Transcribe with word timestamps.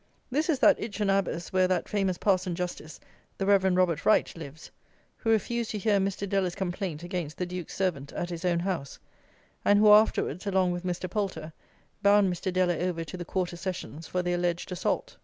This 0.31 0.49
is 0.49 0.57
that 0.57 0.79
Itchen 0.79 1.11
Abas 1.15 1.53
where 1.53 1.67
that 1.67 1.87
famous 1.87 2.17
Parson 2.17 2.55
Justice, 2.55 2.99
the 3.37 3.45
Reverend 3.45 3.77
Robert 3.77 4.03
Wright, 4.03 4.35
lives, 4.35 4.71
who 5.17 5.29
refused 5.29 5.69
to 5.69 5.77
hear 5.77 5.99
Mr. 5.99 6.27
Deller's 6.27 6.55
complaint 6.55 7.03
against 7.03 7.37
the 7.37 7.45
Duke's 7.45 7.75
servant 7.75 8.11
at 8.13 8.31
his 8.31 8.43
own 8.43 8.61
house, 8.61 8.97
and 9.63 9.77
who 9.77 9.91
afterwards, 9.91 10.47
along 10.47 10.71
with 10.71 10.83
Mr. 10.83 11.07
Poulter, 11.07 11.53
bound 12.01 12.33
Mr. 12.33 12.51
Deller 12.51 12.81
over 12.81 13.03
to 13.03 13.15
the 13.15 13.25
Quarter 13.25 13.57
Sessions 13.57 14.07
for 14.07 14.23
the 14.23 14.33
alleged 14.33 14.71
assault. 14.71 15.17